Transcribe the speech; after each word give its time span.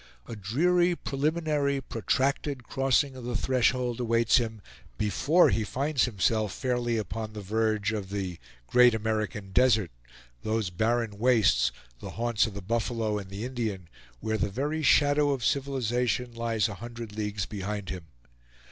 A 0.25 0.35
dreary 0.35 0.95
preliminary, 0.95 1.79
protracted 1.79 2.63
crossing 2.63 3.15
of 3.15 3.23
the 3.23 3.35
threshold 3.35 3.99
awaits 3.99 4.37
him 4.37 4.59
before 4.97 5.51
he 5.51 5.63
finds 5.63 6.05
himself 6.05 6.53
fairly 6.55 6.97
upon 6.97 7.33
the 7.33 7.41
verge 7.41 7.91
of 7.93 8.09
the 8.09 8.39
"great 8.65 8.95
American 8.95 9.51
desert," 9.51 9.91
those 10.41 10.71
barren 10.71 11.19
wastes, 11.19 11.71
the 11.99 12.09
haunts 12.17 12.47
of 12.47 12.55
the 12.55 12.63
buffalo 12.63 13.19
and 13.19 13.29
the 13.29 13.45
Indian, 13.45 13.89
where 14.21 14.39
the 14.39 14.49
very 14.49 14.81
shadow 14.81 15.29
of 15.29 15.45
civilization 15.45 16.33
lies 16.33 16.67
a 16.67 16.73
hundred 16.81 17.15
leagues 17.15 17.45
behind 17.45 17.89
him. 17.91 18.05